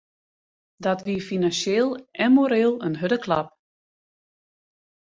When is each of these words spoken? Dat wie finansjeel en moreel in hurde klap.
Dat 0.77 1.01
wie 1.07 1.21
finansjeel 1.27 1.89
en 2.21 2.31
moreel 2.37 2.75
in 2.87 2.95
hurde 2.99 3.17
klap. 3.25 3.49